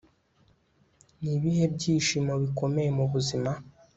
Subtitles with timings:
[1.21, 3.51] Ni ibihe byishimo bikomeye mu buzima